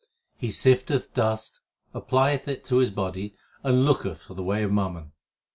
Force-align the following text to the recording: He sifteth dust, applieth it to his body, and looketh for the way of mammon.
He 0.35 0.49
sifteth 0.49 1.13
dust, 1.13 1.59
applieth 1.93 2.47
it 2.47 2.65
to 2.65 2.77
his 2.77 2.89
body, 2.89 3.35
and 3.61 3.85
looketh 3.85 4.23
for 4.23 4.33
the 4.33 4.41
way 4.41 4.63
of 4.63 4.71
mammon. 4.73 5.11